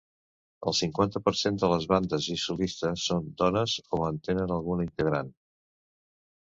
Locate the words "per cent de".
1.27-1.69